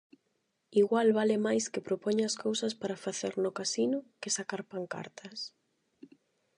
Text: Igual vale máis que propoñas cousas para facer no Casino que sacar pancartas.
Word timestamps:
Igual 0.81 1.07
vale 1.19 1.37
máis 1.47 1.65
que 1.73 1.85
propoñas 1.87 2.33
cousas 2.43 2.73
para 2.81 3.01
facer 3.05 3.33
no 3.43 3.51
Casino 3.59 3.97
que 4.21 4.35
sacar 4.37 4.61
pancartas. 4.73 5.37